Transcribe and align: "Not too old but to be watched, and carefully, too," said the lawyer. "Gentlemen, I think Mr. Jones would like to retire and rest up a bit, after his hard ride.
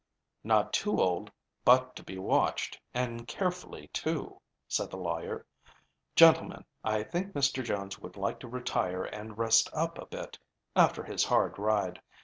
"Not 0.43 0.73
too 0.73 0.99
old 0.99 1.31
but 1.63 1.95
to 1.95 2.03
be 2.03 2.17
watched, 2.17 2.79
and 2.91 3.27
carefully, 3.27 3.87
too," 3.93 4.41
said 4.67 4.89
the 4.89 4.97
lawyer. 4.97 5.45
"Gentlemen, 6.15 6.65
I 6.83 7.03
think 7.03 7.33
Mr. 7.33 7.63
Jones 7.63 7.99
would 7.99 8.17
like 8.17 8.39
to 8.39 8.47
retire 8.47 9.03
and 9.03 9.37
rest 9.37 9.69
up 9.73 9.99
a 9.99 10.07
bit, 10.07 10.39
after 10.75 11.03
his 11.03 11.23
hard 11.25 11.59
ride. 11.59 12.01